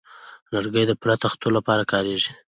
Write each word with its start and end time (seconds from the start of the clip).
لرګی 0.53 0.85
د 0.87 0.91
پله 1.01 1.15
د 1.17 1.21
تختو 1.23 1.47
لپاره 1.57 1.83
کارېږي. 1.91 2.31